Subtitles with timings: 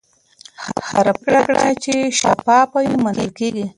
[0.89, 3.65] هره پرېکړه چې شفافه وي، منل کېږي.